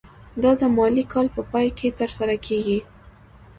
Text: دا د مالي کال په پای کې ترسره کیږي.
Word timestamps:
دا 0.43 0.51
د 0.61 0.63
مالي 0.77 1.03
کال 1.11 1.27
په 1.35 1.41
پای 1.51 1.67
کې 1.77 1.95
ترسره 1.99 2.35
کیږي. 2.45 2.79